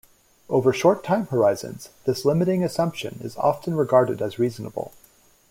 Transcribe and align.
Over 0.49 0.73
short 0.73 1.03
time 1.03 1.27
horizons, 1.27 1.89
this 2.05 2.25
limiting 2.25 2.63
assumption 2.63 3.19
is 3.23 3.37
often 3.37 3.75
regarded 3.75 4.19
as 4.19 4.39
reasonable. 4.39 4.93